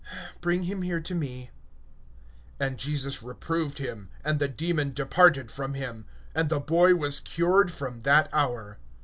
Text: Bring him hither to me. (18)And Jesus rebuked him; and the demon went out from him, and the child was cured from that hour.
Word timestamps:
Bring 0.39 0.63
him 0.63 0.81
hither 0.81 0.99
to 0.99 1.13
me. 1.13 1.51
(18)And 2.59 2.77
Jesus 2.77 3.21
rebuked 3.21 3.77
him; 3.77 4.09
and 4.25 4.39
the 4.39 4.47
demon 4.47 4.95
went 4.97 5.37
out 5.37 5.51
from 5.51 5.75
him, 5.75 6.05
and 6.33 6.49
the 6.49 6.59
child 6.59 6.99
was 6.99 7.19
cured 7.19 7.71
from 7.71 8.01
that 8.01 8.27
hour. 8.33 8.79